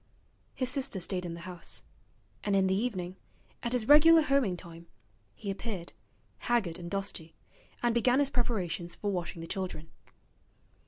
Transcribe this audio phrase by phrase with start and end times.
[0.55, 1.83] His sister stayed in the house,
[2.43, 3.17] and in the evening,
[3.61, 4.87] at his regular homing time,
[5.35, 5.93] he appeared,
[6.39, 7.35] haggard and dusty,
[7.83, 9.91] and began his preparations for washing the children.